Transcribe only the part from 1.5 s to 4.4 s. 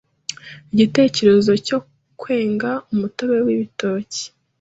cyo kwenga umutobe w’ibitoki,